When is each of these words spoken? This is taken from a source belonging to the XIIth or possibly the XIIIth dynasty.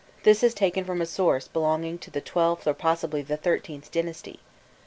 This 0.23 0.41
is 0.41 0.55
taken 0.55 0.83
from 0.83 0.99
a 0.99 1.05
source 1.05 1.47
belonging 1.47 1.99
to 1.99 2.09
the 2.09 2.23
XIIth 2.23 2.65
or 2.65 2.73
possibly 2.73 3.21
the 3.21 3.37
XIIIth 3.37 3.91
dynasty. 3.91 4.39